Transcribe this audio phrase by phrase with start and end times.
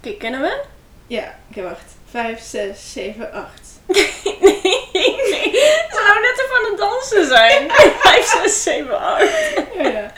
[0.00, 0.60] Oké, kennen we?
[1.06, 1.96] Ja, oké, wacht.
[2.10, 3.50] 5, 6, 7, 8.
[3.86, 4.02] nee,
[4.92, 5.52] nee.
[5.90, 7.70] Ze nou net even aan het dansen zijn.
[7.98, 9.22] 5, 6, 7, 8.
[9.74, 10.12] Ja, ja.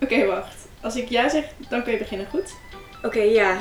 [0.00, 0.54] Oké, wacht.
[0.80, 2.54] Als ik ja zeg, dan kun je beginnen, goed?
[3.02, 3.56] Oké, ja.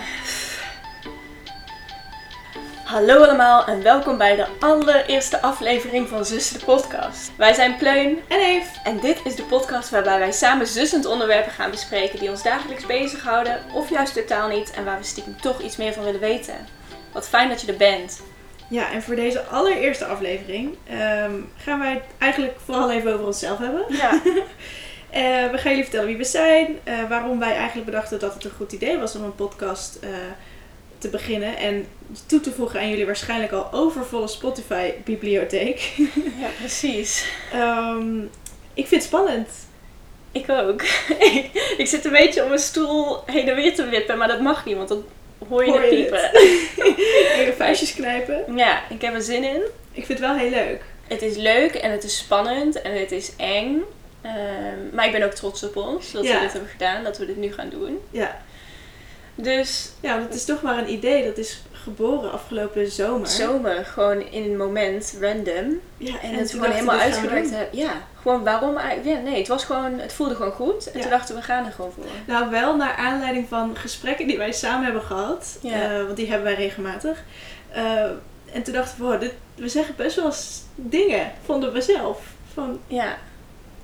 [2.93, 7.31] Hallo allemaal en welkom bij de allereerste aflevering van Zussen de podcast.
[7.37, 8.79] Wij zijn Pleun En Eve.
[8.83, 12.85] en dit is de podcast waarbij wij samen zussend onderwerpen gaan bespreken die ons dagelijks
[12.85, 16.55] bezighouden of juist totaal niet en waar we stiekem toch iets meer van willen weten.
[17.11, 18.21] Wat fijn dat je er bent.
[18.69, 23.57] Ja, en voor deze allereerste aflevering ehm, gaan wij het eigenlijk vooral even over onszelf
[23.57, 23.85] hebben.
[23.89, 24.21] Ja.
[25.13, 28.43] Eh, we gaan jullie vertellen wie we zijn, eh, waarom wij eigenlijk bedachten dat het
[28.43, 30.09] een goed idee was om een podcast eh,
[31.03, 31.57] te beginnen.
[31.57, 31.87] En
[32.25, 35.79] toe te voegen aan jullie waarschijnlijk al overvolle Spotify-bibliotheek.
[36.41, 37.25] ja, precies.
[37.51, 38.19] Ehm,
[38.73, 39.49] ik vind het spannend.
[40.31, 40.81] Ik ook.
[41.81, 44.65] ik zit een beetje op mijn stoel heen en weer te wippen, maar dat mag
[44.65, 45.03] niet, want dan
[45.47, 46.31] hoor je Hoor je piepen.
[47.39, 48.55] Even vuistjes knijpen.
[48.55, 49.61] Ja, ik heb er zin in.
[49.91, 50.81] Ik vind het wel heel leuk.
[51.07, 53.81] Het is leuk en het is spannend en het is eng.
[54.21, 56.33] Ehm, maar ik ben ook trots op ons dat Ja.
[56.35, 57.99] we dit hebben gedaan, dat we dit nu gaan doen.
[58.11, 58.41] Ja.
[59.35, 61.25] Dus ja, het is toch maar een idee.
[61.25, 63.27] Dat is geboren afgelopen zomer.
[63.27, 65.79] zomer, gewoon in een moment, random.
[65.97, 67.79] Ja, En, toen het gewoon helemaal uitgewerkt hebben.
[67.79, 69.17] Ja, gewoon waarom eigenlijk?
[69.17, 70.85] Ja, nee, het was gewoon, het voelde gewoon goed.
[70.91, 71.01] En Ja.
[71.01, 72.03] toen dachten we, we gaan er gewoon voor.
[72.27, 75.57] Nou, wel naar aanleiding van gesprekken die wij samen hebben gehad.
[75.61, 75.81] Ja.
[75.97, 77.23] Eh, want die hebben wij regelmatig.
[77.71, 78.03] Eh,
[78.53, 80.31] en toen dachten we, wow, dit, we zeggen best wel
[80.75, 82.19] dingen, vonden we zelf.
[82.53, 83.17] Van, Ja.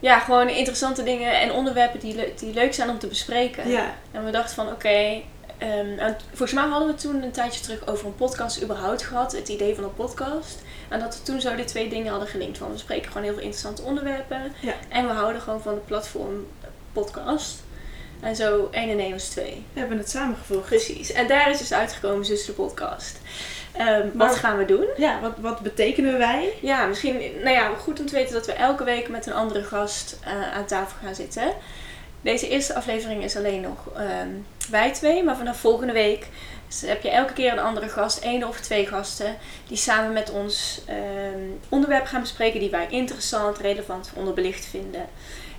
[0.01, 3.69] Ja, gewoon interessante dingen en onderwerpen die, le- die leuk zijn om te bespreken.
[3.69, 5.21] ja, En we dachten van oké,
[5.59, 9.31] ehm, en volgens mij hadden we toen een tijdje terug over een podcast überhaupt gehad,
[9.31, 10.57] het idee van een podcast.
[10.89, 12.57] En dat we toen zo die twee dingen hadden gelinkt.
[12.57, 14.73] Van we spreken gewoon heel veel interessante onderwerpen Ja.
[14.89, 16.47] en we houden gewoon van de platform
[16.93, 17.57] podcast.
[18.21, 19.63] En zo 1 en 1 was 2.
[19.73, 20.65] we hebben het samengevoegd.
[20.65, 21.11] Precies.
[21.11, 23.17] En daar is dus uitgekomen dus de podcast.
[23.71, 24.85] Ehm, Maar- wat gaan we doen?
[24.97, 26.53] Ja, wat, wat betekenen wij?
[26.61, 29.63] Ja, misschien nou ja, goed om te weten dat we elke week met een andere
[29.63, 31.51] gast eh, aan tafel gaan zitten.
[32.21, 34.29] Deze eerste aflevering is alleen nog ehm,
[34.69, 36.27] wij twee, maar vanaf volgende week
[36.85, 39.37] heb je elke keer een andere gast, één of twee gasten,
[39.67, 45.05] die samen met ons ehm, onderwerpen gaan bespreken die wij interessant, relevant, onderbelicht vinden.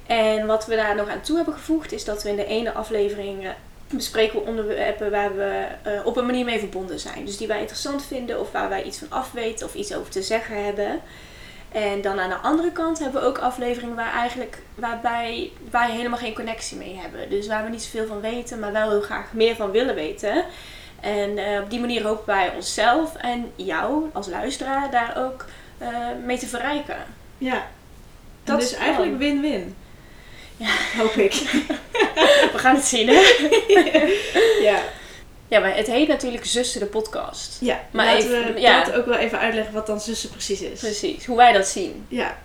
[0.07, 2.73] En wat we daar nog aan toe hebben gevoegd is dat we in de ene
[2.73, 3.51] aflevering eh,
[3.89, 7.25] bespreken we onderwerpen waar we eh, op een manier mee verbonden zijn.
[7.25, 10.23] Dus die wij interessant vinden of waar wij iets van afweten of iets over te
[10.23, 11.01] zeggen hebben.
[11.73, 16.19] En dan aan de andere kant hebben we ook afleveringen waar eigenlijk, waarbij wij helemaal
[16.19, 17.31] geen connectie mee hebben.
[17.31, 20.45] Dus waar we niet zoveel van weten, maar wel heel graag meer van willen weten.
[21.01, 25.45] En eh, op die manier hopen wij onszelf en jou als luisteraar daar ook
[25.79, 25.89] eh,
[26.25, 26.97] mee te verrijken.
[27.39, 27.55] Ja.
[27.55, 27.63] En
[28.45, 29.77] Dat dus is eigenlijk win-win.
[30.57, 30.75] Ja.
[30.97, 31.33] Hoop ik.
[32.53, 33.21] We gaan het zien, hè?
[34.71, 34.79] ja.
[35.51, 37.57] Ja, maar het heet natuurlijk Zussen de podcast.
[37.61, 37.81] ja.
[37.91, 38.85] Maar Laten even- we ja.
[38.85, 40.79] dat ook wel even uitleggen wat dan zussen precies is.
[40.81, 42.05] Precies, hoe wij dat zien.
[42.09, 42.37] Ja,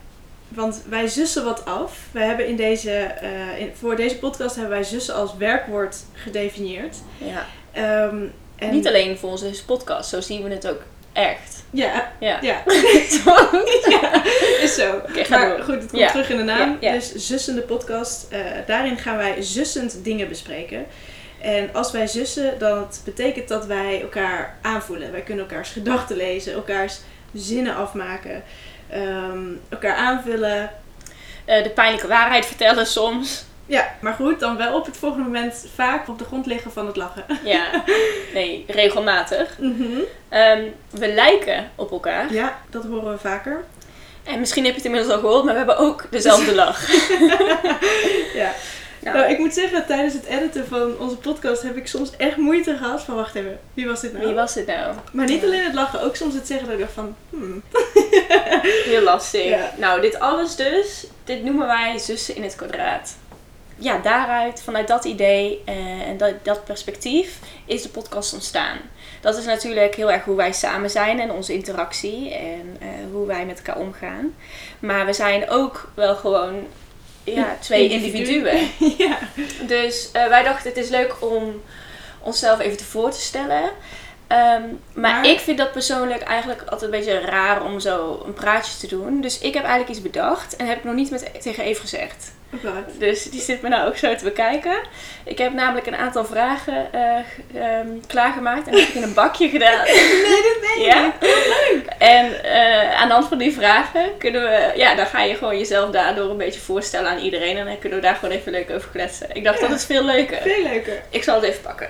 [0.48, 1.98] want wij zussen wat af.
[2.12, 6.96] We hebben in deze, eh, in- voor deze podcast hebben wij zussen als werkwoord gedefinieerd.
[7.18, 7.46] Ja.
[7.72, 8.18] Ehm,
[8.56, 10.82] en Niet alleen voor onze podcast, zo zien we het ook
[11.14, 11.64] echt.
[11.70, 12.40] Ja, Ja.
[12.42, 12.64] ja.
[13.90, 14.24] Ja,
[14.62, 15.02] is zo.
[15.30, 15.64] Maar door.
[15.64, 16.12] goed, het komt Ja.
[16.12, 16.78] terug in de naam.
[16.80, 18.26] Dus zussende podcast.
[18.30, 20.86] eh, daarin gaan wij zussend dingen bespreken.
[21.46, 25.12] En als wij zussen, dan betekent dat wij elkaar aanvoelen.
[25.12, 27.00] Wij kunnen elkaars gedachten lezen, elkaars
[27.34, 28.44] zinnen afmaken,
[28.90, 30.72] ehm, elkaar aanvullen.
[31.46, 33.46] Eh, de pijnlijke waarheid vertellen soms.
[33.66, 36.88] Ja, maar goed, dan wel op het volgende moment vaak op de grond liggen van
[36.88, 37.26] het lachen.
[37.44, 37.84] Ja,
[38.34, 39.58] nee, regelmatig.
[39.60, 40.00] Mhm.
[40.30, 42.34] Ehm, we lijken op elkaar.
[42.34, 43.64] Ja, dat horen we vaker.
[44.24, 46.92] En misschien heb je het inmiddels al gehoord, maar we hebben ook dezelfde lach.
[48.34, 48.52] Ja.
[49.06, 52.38] Nou, Nou, ik moet zeggen, tijdens het editen van onze podcast heb ik soms echt
[52.38, 54.26] moeite gehad van, wacht even, wie was dit nou?
[54.26, 54.96] wie was het nou?
[55.12, 57.64] Maar niet alleen het lachen, ook soms het zeggen dat ik dacht van, hmm.
[58.92, 59.44] Heel lastig.
[59.44, 59.74] Ja.
[59.78, 63.16] Nou, dit alles dus, dit noemen wij zussen in het kwadraat.
[63.78, 68.78] Ja, daaruit, vanuit dat idee eh, en dat, dat perspectief, is de podcast ontstaan.
[69.22, 73.28] Dat is natuurlijk heel erg hoe wij samen zijn en onze interactie en eh, hoe
[73.28, 74.36] wij met elkaar omgaan.
[74.80, 76.68] Maar we zijn ook wel gewoon
[77.26, 78.18] ja, twee Individu.
[78.50, 78.70] individuen.
[79.08, 79.18] ja.
[79.68, 81.62] Dus eh, wij dachten het is leuk om
[82.22, 83.70] onszelf even te voor te stellen.
[84.28, 84.62] Ehm,
[84.94, 88.78] maar, Maar- ik vind dat persoonlijk eigenlijk altijd een beetje raar om zo een praatje
[88.78, 89.22] te doen.
[89.22, 92.32] Dus ik heb eigenlijk iets bedacht en heb ik nog niet met, tegen Eve gezegd.
[92.64, 92.76] Oh.
[92.98, 94.78] Dus die zit me nou ook zo te bekijken.
[95.24, 97.18] Ik heb namelijk een aantal vragen eh,
[97.62, 99.84] ehm, klaargemaakt en heb ik in een bakje gedaan.
[100.26, 101.14] Nee, dat weet ik Ja?
[101.20, 101.86] Leuk.
[101.98, 105.58] En eh, aan de hand van die vragen kunnen we, ja, dan ga je gewoon
[105.58, 107.58] jezelf daardoor een beetje voorstellen aan iedereen.
[107.58, 109.36] En dan kunnen we daar gewoon even leuk over kletsen.
[109.36, 109.68] Ik dacht, Ja.
[109.68, 110.42] dat is veel leuker.
[110.42, 111.02] Veel leuker.
[111.10, 111.90] Ik zal het even pakken.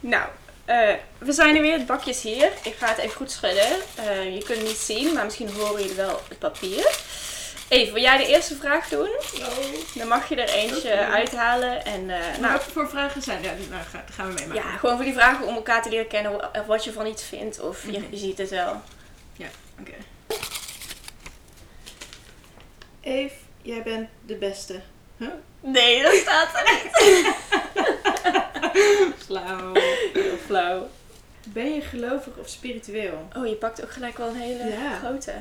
[0.00, 0.24] Nou,
[0.64, 1.72] eh, we zijn er weer.
[1.72, 2.48] Het bakje is hier.
[2.62, 3.68] Ik ga het even goed schudden.
[4.32, 6.90] Je kunt het niet zien, maar misschien horen jullie wel het papier.
[7.72, 9.08] Even, wil jij de eerste vraag doen?
[9.94, 11.84] Dan mag je er eentje uithalen.
[11.84, 13.42] En, eh, Nou, nou, wat voor vragen zijn?
[13.42, 14.62] Ja, nou, ga- gaan we meemaken.
[14.62, 16.34] ja, gewoon voor die vragen om elkaar te leren kennen.
[16.60, 17.60] Of wat je van iets vindt.
[17.60, 18.10] Of je, Mhm.
[18.10, 18.80] je ziet het wel.
[19.80, 19.92] Oké.
[23.00, 24.80] Eve, jij bent de beste.
[25.16, 25.28] Huh?
[25.60, 27.34] Nee, dat staat er niet.
[29.26, 29.72] Flauw.
[30.12, 30.88] Heel flauw.
[31.46, 33.28] Ben je gelovig of spiritueel?
[33.36, 34.98] Oh, je pakt ook gelijk wel een hele Ja.
[34.98, 35.32] grote.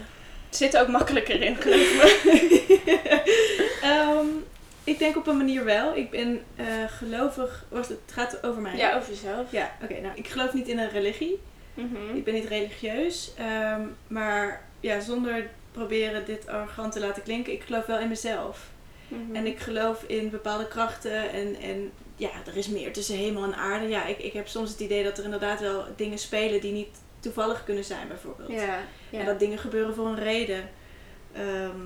[0.51, 3.21] Zit er ook makkelijker in, geloof me.
[3.81, 4.25] Ehm,
[4.83, 5.95] ik denk op een manier wel.
[5.95, 7.65] Ik ben eh, gelovig.
[7.69, 8.77] Was het, het gaat over mij.
[8.77, 9.51] Ja, over jezelf.
[9.51, 9.99] Ja, oké.
[10.01, 11.39] nou, ik geloof niet in een religie.
[11.73, 12.15] Mhm.
[12.15, 13.31] Ik ben niet religieus.
[13.37, 18.69] ehm, maar ja, zonder proberen dit arrogant te laten klinken, ik geloof wel in mezelf.
[19.07, 19.35] Mhm.
[19.35, 23.55] En ik geloof in bepaalde krachten en, en ja, er is meer tussen hemel en
[23.55, 23.87] aarde.
[23.87, 26.97] Ja, ik, ik heb soms het idee dat er inderdaad wel dingen spelen die niet
[27.21, 28.51] toevallig kunnen zijn, bijvoorbeeld.
[28.51, 28.79] Ja,
[29.09, 29.19] ja.
[29.19, 30.69] En dat dingen gebeuren voor een reden.
[31.33, 31.79] Ehm,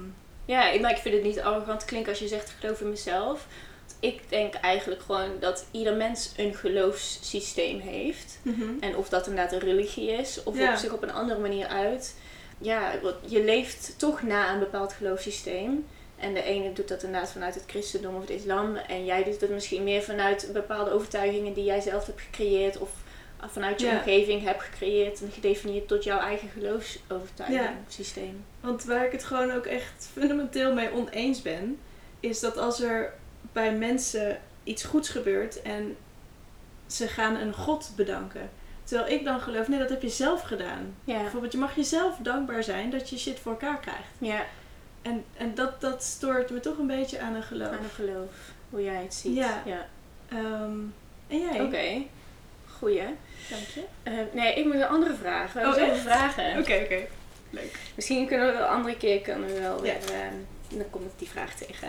[0.45, 3.47] Ja, maar ik vind het niet arrogant klinken als je zegt geloof in mezelf.
[3.87, 8.39] Want Ik denk eigenlijk gewoon dat ieder mens een geloofssysteem heeft.
[8.79, 10.71] En of dat inderdaad een religie is, of Ja.
[10.71, 12.15] op zich op een andere manier uit.
[12.57, 12.91] Ja,
[13.25, 15.85] je leeft toch na een bepaald geloofssysteem.
[16.19, 18.75] En de ene doet dat inderdaad vanuit het christendom of het islam.
[18.75, 22.77] En jij doet het misschien meer vanuit bepaalde overtuigingen die jij zelf hebt gecreëerd.
[22.77, 22.89] Of
[23.51, 23.97] vanuit je Ja.
[23.97, 27.73] omgeving hebt gecreëerd en gedefinieerd tot jouw eigen geloofsovertuiging, Ja.
[27.87, 28.43] systeem.
[28.59, 31.79] Want waar ik het gewoon ook echt fundamenteel mee oneens ben,
[32.19, 33.13] is dat als er
[33.51, 35.97] bij mensen iets goeds gebeurt en
[36.87, 38.49] ze gaan een God bedanken.
[38.83, 40.95] Terwijl ik dan geloof, nee, dat heb je zelf gedaan.
[41.03, 41.21] Ja.
[41.21, 44.09] Bijvoorbeeld, je mag jezelf dankbaar zijn dat je shit voor elkaar krijgt.
[44.17, 44.45] Ja,
[45.01, 47.67] En, en dat, dat stoort me toch een beetje aan een geloof.
[47.67, 48.31] aan een geloof.
[48.69, 49.35] Hoe jij het ziet.
[49.35, 49.61] Ja.
[49.65, 49.87] ja.
[50.29, 50.77] Ehm,
[51.27, 51.61] en jij?
[51.61, 52.03] Oké.
[52.79, 53.03] Goeie.
[53.49, 53.83] Dank je.
[54.03, 55.53] Eh, nee, ik moet een andere vraag.
[55.53, 56.59] We hebben Oh, zoveel vragen.
[56.59, 56.99] Oké, oké.
[57.49, 57.75] Leuk.
[57.95, 59.93] Misschien kunnen we wel een andere keer kunnen we wel Ja.
[60.05, 60.31] weer.
[60.69, 61.87] dan kom ik die vraag tegen.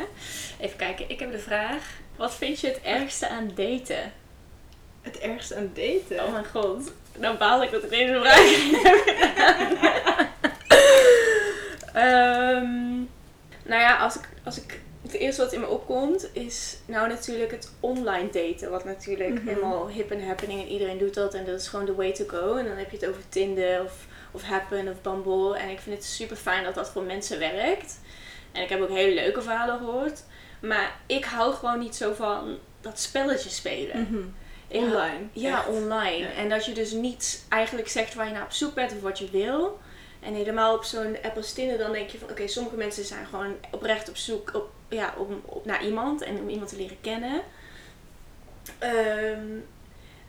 [0.61, 1.85] Even kijken, ik heb de vraag.
[2.17, 4.13] Wat vind je het ergste aan daten?
[5.03, 6.25] Het ergste aan daten?
[6.27, 6.93] Oh mijn god.
[7.19, 10.29] Dan baal ik dat ik deze vraag niet heb gedaan.
[11.95, 12.95] Ehm,
[13.63, 14.81] nou ja, als ik, als ik,
[15.17, 18.71] het eerste wat in me opkomt is nou natuurlijk het online daten.
[18.71, 19.47] Wat natuurlijk Mhm.
[19.49, 21.35] helemaal hip en happening en iedereen doet dat.
[21.35, 22.55] En dat is gewoon the way to go.
[22.57, 23.93] En dan heb je het over Tinder of,
[24.31, 25.57] of Happen of Bumble.
[25.59, 28.01] En ik vind het super fijn dat dat voor mensen werkt.
[28.53, 30.23] En ik heb ook hele leuke verhalen gehoord.
[30.61, 33.97] Maar ik hou gewoon niet zo van dat spelletje spelen.
[34.71, 35.27] Hou- Online.
[35.33, 35.69] ja, Echt.
[35.69, 36.17] online.
[36.17, 36.33] Ja.
[36.37, 39.19] En dat je dus niet eigenlijk zegt waar je naar op zoek bent of wat
[39.19, 39.79] je wil.
[40.21, 43.27] En helemaal op zo'n app als Tinder, dan denk je van oké, sommige mensen zijn
[43.27, 47.01] gewoon oprecht op zoek op, ja, om, op, naar iemand en om iemand te leren
[47.01, 47.43] kennen.
[48.79, 49.59] Ehm,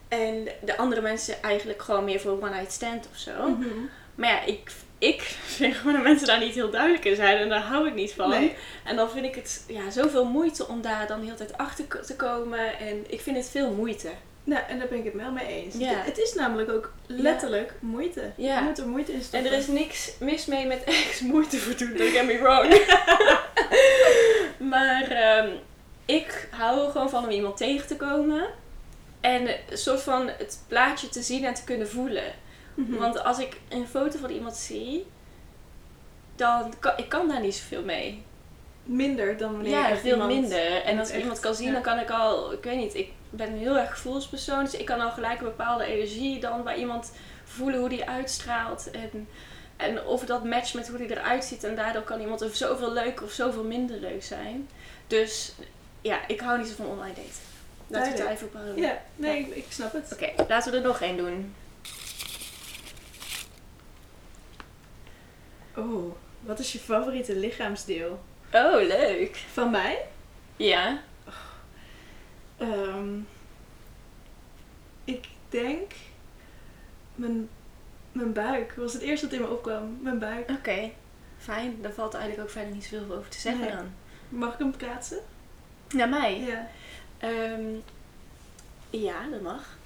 [0.07, 3.49] en de andere mensen eigenlijk gewoon meer voor een one-night stand of zo.
[3.49, 3.67] Mhm.
[4.15, 5.21] Maar ja, ik, ik
[5.57, 8.13] vind gewoon dat mensen daar niet heel duidelijk in zijn en daar hou ik niet
[8.13, 8.29] van.
[8.29, 8.55] Nee.
[8.83, 12.05] En dan vind ik het ja, zoveel moeite om daar dan de hele tijd achter
[12.05, 12.79] te komen.
[12.79, 14.09] En ik vind het veel moeite.
[14.47, 15.75] Nou, en daar ben ik het wel mee eens.
[15.75, 15.87] Ja.
[15.87, 18.31] Het, het is namelijk ook letterlijk moeite.
[18.35, 18.57] Ja.
[18.57, 19.51] Je moet er moeite in En stoppen.
[19.51, 22.69] er is niks mis mee met ergens moeite voor doen, don't get me wrong.
[24.73, 25.49] maar ehm,
[26.05, 28.47] ik hou er gewoon van om iemand tegen te komen.
[29.21, 32.33] En een soort van het plaatje te zien en te kunnen voelen.
[32.73, 32.97] Mhm.
[32.97, 35.05] Want als ik een foto van iemand zie,
[36.35, 38.23] dan kan ik kan daar niet zoveel mee.
[38.87, 40.83] Minder dan wanneer je Ja, veel iemand minder.
[40.83, 41.73] En als ik iemand kan zien, ja.
[41.73, 44.63] dan kan ik al, ik weet niet, ik ben een heel erg gevoelspersoon.
[44.63, 47.11] Dus ik kan al gelijk een bepaalde energie dan bij iemand
[47.43, 48.91] voelen hoe die uitstraalt.
[48.91, 49.27] En,
[49.77, 51.63] en of dat matcht met hoe die eruit ziet.
[51.63, 54.69] En daardoor kan iemand of zoveel leuker of zoveel minder leuk zijn.
[55.07, 55.53] Dus
[56.01, 57.31] ja, ik hou niet zo van online daten.
[57.87, 58.77] Laten we het even op.
[58.77, 60.13] Ja, nee, ik, ik snap het.
[60.13, 61.55] Oké, laten we er nog één doen.
[65.75, 68.19] Oh, wat is je favoriete lichaamsdeel?
[68.53, 69.35] Oh, leuk.
[69.35, 70.05] Van mij?
[70.55, 71.01] Ja.
[72.57, 73.19] Ehm,
[75.03, 75.91] ik denk
[77.15, 77.49] mijn,
[78.11, 78.73] mijn buik.
[78.75, 79.97] was het eerste wat in me opkwam.
[80.01, 80.49] Mijn buik.
[80.49, 80.91] Oké,
[81.37, 81.81] fijn.
[81.81, 83.71] Daar valt eigenlijk ook verder niet zoveel over te zeggen Nee.
[83.75, 83.93] dan.
[84.29, 85.19] Mag ik hem plaatsen?
[85.89, 86.39] Naar mij?
[86.39, 86.67] Ja.
[87.17, 87.75] Ehm,
[88.89, 89.77] ja, dat mag.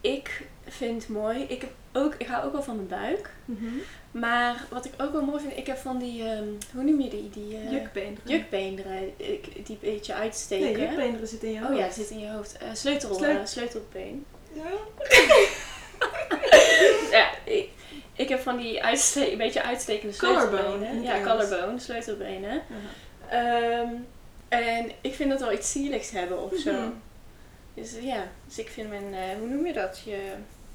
[0.00, 1.42] Ik vind mooi.
[1.42, 3.30] Ik, heb ook, ik hou ook wel van mijn buik.
[3.44, 3.64] Mhm.
[4.10, 6.44] Maar wat ik ook wel mooi vind, ik heb van die, ehm,
[6.74, 7.30] hoe noem je die?
[7.30, 8.30] Die uh, Jukbeenderen.
[8.30, 9.02] jukbeenderen.
[9.16, 10.72] Ik- Die een beetje uitsteken.
[10.78, 11.72] Nee, jukbeenderen zitten in je hoofd.
[11.72, 12.56] Oh ja, zit in je hoofd.
[12.58, 14.24] Eh, sleutel, Sleu- eh, sleutelbeen.
[14.52, 14.62] Ja.
[17.10, 17.68] ja, ik,
[18.12, 18.80] ik heb van die
[19.30, 21.02] een beetje uitstekende sleutelbenen.
[21.02, 22.62] Ja, collarbone, sleutelbenen.
[23.28, 23.88] Ehm,
[24.48, 26.72] en ik vind dat wel iets zieligs hebben of zo.
[26.72, 26.90] Mhm.
[27.74, 30.02] Dus ja, dus ik vind mijn, eh, hoe noem je dat?
[30.04, 30.18] Je,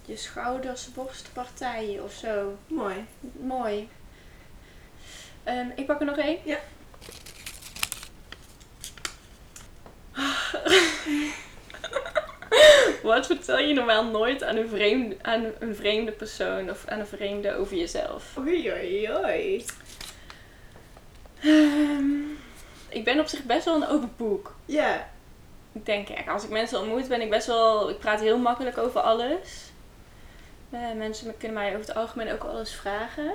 [0.07, 2.57] je schouders, borstpartijen of zo.
[2.67, 3.05] Mooi.
[3.39, 3.89] Mooi.
[5.43, 6.39] Ehm, ik pak er nog één.
[6.43, 6.59] Ja.
[13.03, 17.07] Wat vertel je normaal nooit aan een, vreemde, aan een vreemde persoon of aan een
[17.07, 18.37] vreemde over jezelf?
[18.37, 19.65] Oei, oei, oei.
[21.39, 22.21] Ehm,
[22.89, 24.55] ik ben op zich best wel een open boek.
[24.65, 25.09] Ja.
[25.71, 27.89] Ik denk, als ik mensen ontmoet, ben ik best wel.
[27.89, 29.71] Ik praat heel makkelijk over alles.
[30.69, 33.31] Eh, mensen kunnen mij over het algemeen ook alles vragen.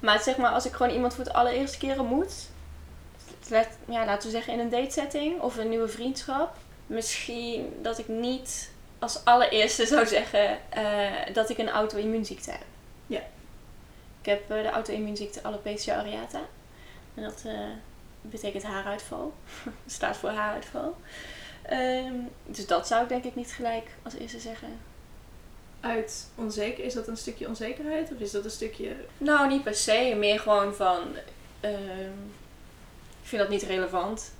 [0.00, 2.48] Maar zeg maar, als ik gewoon iemand voor het allereerste keer ontmoet,
[3.88, 8.70] ja, laten we zeggen in een datesetting of een nieuwe vriendschap, misschien dat ik niet
[8.98, 12.64] als allereerste zou zeggen eh, dat ik een auto-immuunziekte heb.
[13.06, 13.20] Ja.
[14.20, 16.40] Ik heb eh, de auto-immuunziekte alopecia areata.
[17.14, 17.44] En dat
[18.20, 19.32] betekent haaruitval.
[19.86, 20.96] staat voor haaruitval.
[21.62, 22.14] Ehm,
[22.46, 24.89] dus dat zou ik denk ik niet gelijk als eerste zeggen.
[25.80, 28.96] Uit onzeker, is dat een stukje onzekerheid of is dat een stukje...
[29.18, 30.14] Nou, niet per se.
[30.18, 30.98] Meer gewoon van...
[31.60, 32.20] ehm,
[33.22, 34.32] ik vind dat niet relevant.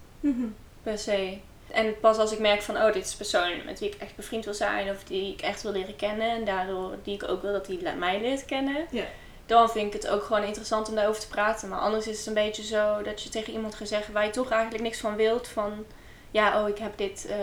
[0.83, 1.39] per se.
[1.71, 4.17] En pas als ik merk van, oh, dit is een persoon met wie ik echt
[4.17, 7.43] bevriend wil zijn, of die ik echt wil leren kennen, en daardoor die ik ook
[7.43, 9.05] wil dat die mij leert kennen, Ja.
[9.47, 11.69] dan vind ik het ook gewoon interessant om daarover te praten.
[11.69, 14.31] Maar anders is het een beetje zo dat je tegen iemand gaat zeggen waar je
[14.31, 15.85] toch eigenlijk niks van wilt, van,
[16.31, 17.37] ja, oh, ik heb dit, eh,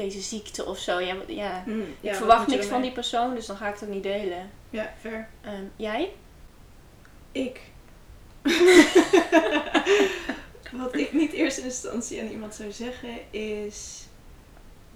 [0.00, 0.98] deze ziekte of zo.
[1.00, 1.64] Ja, ja.
[2.00, 4.50] Ja, ik verwacht niks van die persoon, dus dan ga ik het ook niet delen.
[4.70, 5.28] Ja, fair.
[5.40, 6.12] Ehm, jij?
[7.32, 7.60] Ik.
[10.72, 14.04] Wat ik niet eerst in instantie aan iemand zou zeggen is...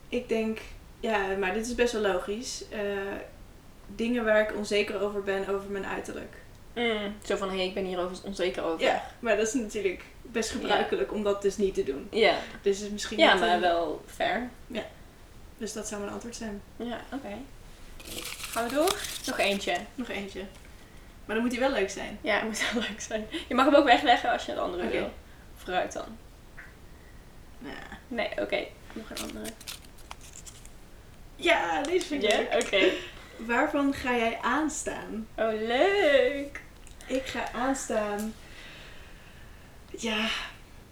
[0.09, 0.59] Ik denk...
[1.01, 2.65] Ja, maar dit is best wel logisch.
[2.69, 2.81] eh,
[3.87, 6.37] dingen waar ik onzeker over ben over mijn uiterlijk.
[6.75, 8.81] Mm, zo van, hé, hey, ik ben hier onzeker over.
[8.87, 12.09] Ja, maar dat is natuurlijk best gebruikelijk om dat dus niet te doen.
[12.11, 14.51] Ja, Dus het is misschien ja maar een- wel fair.
[15.59, 16.63] Dus dat zou mijn antwoord zijn.
[16.77, 17.37] Ja, oké.
[18.51, 18.97] Gaan we door?
[19.27, 19.77] Nog eentje.
[19.95, 20.45] Nog eentje.
[21.25, 22.19] Maar dan moet hij wel leuk zijn.
[22.21, 23.27] Ja, het moet wel leuk zijn.
[23.49, 25.11] Je mag hem ook wegleggen als je een andere wil.
[25.57, 26.17] Vooruit dan.
[27.59, 27.75] Nou,
[28.09, 28.65] Nee, oké.
[28.93, 29.45] Nog een andere.
[31.37, 32.37] ja, deze vind ik Ja?
[32.39, 32.63] leuk.
[32.65, 32.91] Oké.
[33.37, 35.29] Waarvan ga jij aanstaan?
[35.37, 36.63] Oh, leuk.
[37.07, 38.35] Ik ga aanstaan.
[39.99, 40.27] Ja,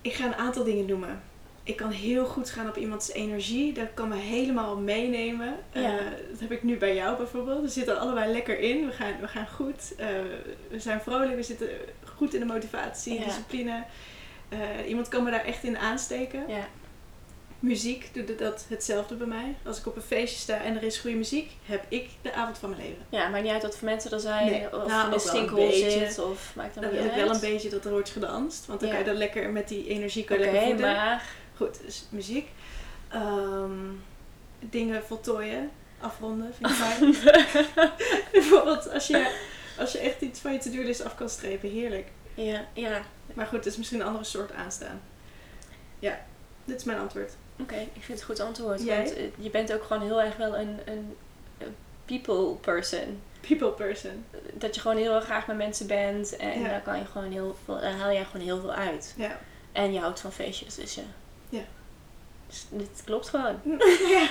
[0.01, 1.23] ik ga een aantal dingen noemen.
[1.65, 3.73] Ik kan heel goed gaan op iemands energie.
[3.73, 5.57] Dat kan me helemaal meenemen.
[5.73, 5.99] Ja.
[5.99, 7.61] Eh, dat heb ik nu bij jou bijvoorbeeld.
[7.63, 8.87] We zitten allebei lekker in.
[8.87, 9.95] We gaan, we gaan goed.
[9.97, 10.07] Eh,
[10.71, 11.35] we zijn vrolijk.
[11.37, 11.69] We zitten
[12.17, 13.25] goed in de motivatie, Ja.
[13.25, 13.85] discipline.
[14.49, 16.45] Eh, iemand kan me daar echt in aansteken.
[16.49, 16.67] Ja.
[17.63, 19.55] Muziek doet dat hetzelfde bij mij.
[19.65, 22.59] Als ik op een feestje sta en er is goede muziek, heb ik de avond
[22.59, 23.03] van mijn leven.
[23.09, 24.51] Ja, maakt niet uit wat voor mensen er zijn.
[24.51, 25.91] Nee, Of nou, een beetje.
[25.91, 26.19] zit.
[26.19, 27.27] Of maakt dat Dan niet wil ik uit.
[27.27, 28.67] wel een beetje dat er wordt gedanst.
[28.67, 28.95] Want dan Ja.
[28.95, 30.93] kan je dan lekker met die energie kan Oké, je lekker voeden.
[30.95, 31.25] maar...
[31.57, 32.49] Goed, dus muziek.
[33.09, 33.71] Ehm,
[34.59, 37.15] dingen voltooien, afronden, vind ik fijn.
[38.33, 39.37] Bijvoorbeeld als je,
[39.79, 42.07] als je echt iets van je to-do-list af kan strepen, heerlijk.
[42.35, 43.03] Ja, ja.
[43.35, 45.01] Maar goed, het is misschien een andere soort aanstaan.
[45.99, 46.21] Ja,
[46.65, 47.33] dit is mijn antwoord.
[47.63, 48.83] Oké, ik vind het een goed antwoord.
[48.85, 48.97] Jij?
[49.05, 51.17] Want eh, je bent ook gewoon heel erg wel een, een,
[51.59, 53.21] een people person.
[53.41, 54.25] People person.
[54.55, 56.37] Dat je gewoon heel erg graag met mensen bent.
[56.37, 56.69] En Ja.
[56.69, 59.15] daar, kan je gewoon heel veel, daar haal jij gewoon heel veel uit.
[59.17, 59.39] Ja.
[59.73, 61.03] En je houdt van feestjes, dus ja.
[61.49, 61.63] Ja.
[62.47, 63.61] Dus dit klopt gewoon.
[64.15, 64.29] ja.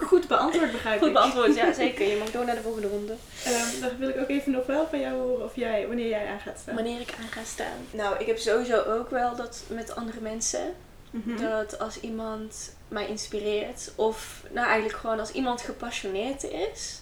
[0.00, 1.14] Goed beantwoord, begrijp Goed ik.
[1.14, 2.06] beantwoord, ja zeker.
[2.06, 3.14] Je mag door naar de volgende ronde.
[3.44, 6.26] Ehm, dan wil ik ook even nog wel van jou horen of jij, wanneer jij
[6.26, 6.74] aan gaat staan.
[6.74, 7.78] Wanneer ik aan ga staan.
[7.90, 10.74] Nou, ik heb sowieso ook wel dat met andere mensen.
[11.12, 11.36] Mhm.
[11.40, 17.00] Dat als iemand mij inspireert, of nou eigenlijk gewoon als iemand gepassioneerd is,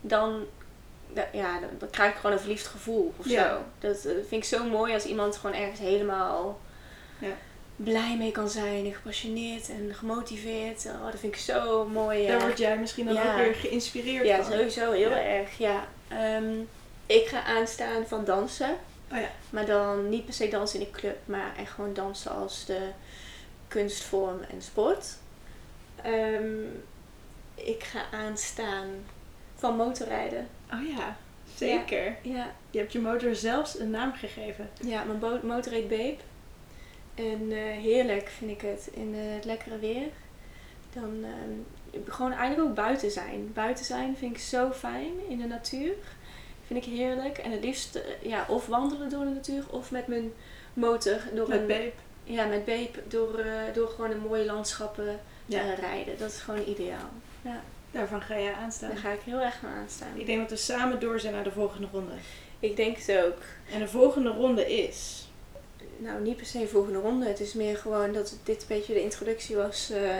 [0.00, 0.44] dan,
[1.12, 3.48] da- ja, dan, dan krijg ik gewoon een verliefd gevoel of Ja.
[3.48, 3.58] zo.
[3.78, 6.60] Dat eh, vind ik zo mooi als iemand gewoon ergens helemaal
[7.18, 7.36] Ja.
[7.76, 10.84] blij mee kan zijn en gepassioneerd en gemotiveerd.
[10.86, 12.26] Oh, dat vind ik zo mooi.
[12.26, 12.44] Daar ja.
[12.44, 14.52] word jij misschien dan ook weer geïnspireerd Ja, van.
[14.52, 15.58] sowieso heel erg.
[15.58, 15.86] Ja.
[16.08, 16.60] Ehm,
[17.06, 18.76] ik ga aanstaan van dansen.
[19.12, 19.30] Oh ja.
[19.50, 22.78] Maar dan niet per se dansen in een club, maar echt gewoon dansen als de
[23.72, 25.16] kunstvorm en sport.
[26.02, 26.64] Ehm,
[27.54, 28.88] ik ga aanstaan
[29.54, 30.48] van motorrijden.
[30.72, 31.16] Oh ja,
[31.54, 32.16] zeker.
[32.22, 34.70] Ja, Je hebt je motor zelfs een naam gegeven.
[34.80, 36.16] ja mijn motor heet Babe.
[37.14, 40.08] En eh, heerlijk vind ik het in eh, het lekkere weer.
[40.92, 43.50] Dan ehm, gewoon eigenlijk ook buiten zijn.
[43.52, 45.94] Buiten zijn vind ik zo fijn in de natuur.
[46.66, 47.38] Vind ik heerlijk.
[47.38, 50.32] En het liefst eh, ja, of wandelen door de natuur of met mijn
[50.74, 51.92] motor door Met een Babe.
[52.24, 55.60] Ja, met Beep door, eh, door gewoon een mooie landschappen Ja.
[55.60, 56.18] eh, rijden.
[56.18, 57.10] Dat is gewoon ideaal.
[57.42, 57.60] Ja,
[57.90, 58.88] Daarvan ga je aanstaan.
[58.88, 60.08] daar ga ik heel erg naar aanstaan.
[60.14, 62.12] Ik denk dat we samen door zijn naar de volgende ronde.
[62.60, 63.38] Ik denk het ook.
[63.72, 65.26] En de volgende ronde is...
[65.96, 67.26] Nou, niet per se volgende ronde.
[67.26, 70.16] Het is meer gewoon dat dit een beetje de introductie was eh,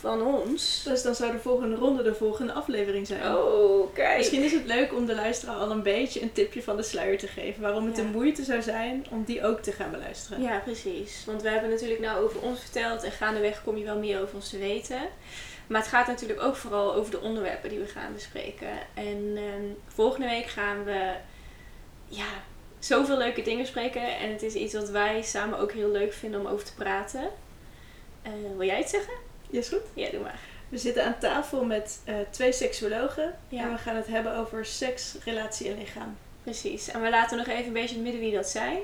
[0.00, 0.82] van ons.
[0.84, 3.34] Dus dan zou de volgende ronde de volgende aflevering zijn.
[3.36, 4.16] Oh, kijk.
[4.16, 7.18] Misschien is het leuk om de luisteraar al een beetje een tipje van de sluier
[7.18, 7.62] te geven.
[7.62, 8.02] Waarom het Ja.
[8.02, 10.42] de moeite zou zijn om die ook te gaan beluisteren.
[10.42, 11.24] Ja, precies.
[11.26, 14.34] Want we hebben natuurlijk nou over ons verteld en gaandeweg kom je wel meer over
[14.34, 15.00] ons te weten.
[15.66, 18.68] Maar het gaat natuurlijk ook vooral over de onderwerpen die we gaan bespreken.
[18.94, 21.12] En ehm, volgende week gaan we
[22.08, 22.26] ja,
[22.78, 24.18] zoveel leuke dingen bespreken.
[24.18, 27.28] En het is iets wat wij samen ook heel leuk vinden om over te praten.
[28.22, 29.14] Eh, wil jij het zeggen?
[29.50, 29.80] Ja, is goed.
[29.94, 30.38] Ja, doe maar.
[30.68, 33.34] We zitten aan tafel met eh, twee seksuologen.
[33.48, 33.62] Ja.
[33.62, 36.16] En we gaan het hebben over seks, relatie en lichaam.
[36.42, 36.88] Precies.
[36.90, 38.78] En we laten nog even een beetje in het midden wie dat zijn.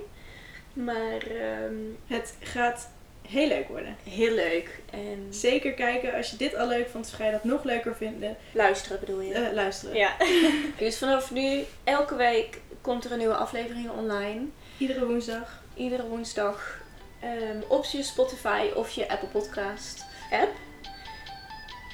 [0.73, 1.75] Maar ehm,
[2.07, 2.89] Het gaat
[3.29, 3.97] heel leuk worden.
[4.09, 4.81] heel leuk.
[4.91, 8.37] En Zeker kijken als je dit al leuk vond, ga je dat nog leuker vinden.
[8.53, 9.35] luisteren bedoel je?
[9.35, 9.97] Eh, luisteren.
[9.97, 10.17] Ja.
[10.79, 14.45] dus vanaf nu, elke week komt er een nieuwe aflevering online.
[14.79, 15.63] Iedere woensdag.
[15.75, 16.81] Iedere woensdag
[17.21, 20.51] ehm, op je Spotify of je Apple Podcast app.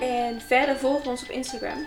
[0.01, 1.87] En verder volg ons op Instagram,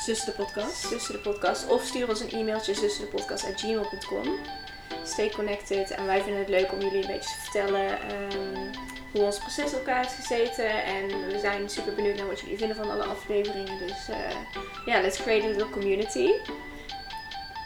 [0.00, 0.88] Zus de podcast.
[0.88, 1.66] Zuster de Podcast.
[1.68, 4.38] Of stuur ons een e-mailtje, zusterdepodcast.gmail.com.
[5.04, 5.90] Stay connected.
[5.90, 8.74] En wij vinden het leuk om jullie een beetje te vertellen ehm,
[9.12, 10.84] hoe ons proces elkaar is gezeten.
[10.84, 13.78] En we zijn super benieuwd naar wat jullie vinden van alle afleveringen.
[13.86, 14.36] Dus eh,
[14.86, 16.30] ja, let's create a little community.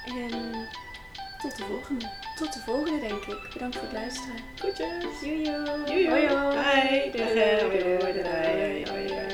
[0.06, 0.68] En
[1.42, 2.23] Tot de volgende.
[2.34, 3.50] Tot de volgende, denk ik.
[3.52, 4.36] Bedankt voor het luisteren.
[4.60, 5.20] Goedjes.
[5.20, 5.82] Joejoe.
[5.86, 6.10] Joejoe.
[6.10, 6.54] Hoi, hoi.
[6.54, 7.10] Bye.
[7.12, 9.33] Doei, doei, doei.